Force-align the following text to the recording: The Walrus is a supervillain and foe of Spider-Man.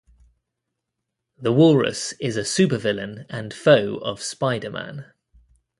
The 1.37 1.51
Walrus 1.53 2.13
is 2.13 2.35
a 2.35 2.41
supervillain 2.41 3.27
and 3.29 3.53
foe 3.53 3.97
of 4.01 4.19
Spider-Man. 4.23 5.13